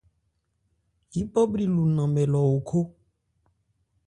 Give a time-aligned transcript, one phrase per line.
[1.13, 2.79] Yípɔ bhri lu nnanmɛ lɔ o khó.